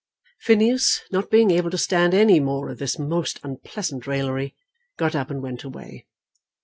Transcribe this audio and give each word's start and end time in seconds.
Phineas, 0.39 1.01
not 1.11 1.29
being 1.29 1.51
able 1.51 1.69
to 1.69 1.77
stand 1.77 2.15
any 2.15 2.39
more 2.39 2.69
of 2.71 2.79
this 2.79 2.97
most 2.97 3.39
unpleasant 3.43 4.07
raillery, 4.07 4.55
got 4.97 5.15
up 5.15 5.29
and 5.29 5.43
went 5.43 5.63
away. 5.63 6.07